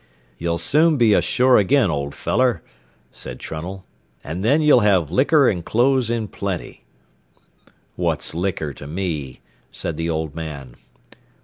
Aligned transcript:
"Ye'll 0.39 0.57
soon 0.57 0.97
be 0.97 1.13
ashore 1.13 1.59
agin, 1.59 1.91
old 1.91 2.15
feller," 2.15 2.63
said 3.11 3.39
Trunnell, 3.39 3.85
"an' 4.23 4.41
then 4.41 4.59
ye'll 4.63 4.79
have 4.79 5.11
licker 5.11 5.47
an' 5.47 5.61
clothes 5.61 6.09
in 6.09 6.27
plenty." 6.27 6.85
"What's 7.95 8.33
licker 8.33 8.73
to 8.73 8.87
me?" 8.87 9.41
said 9.71 9.97
the 9.97 10.09
old 10.09 10.33
man. 10.33 10.75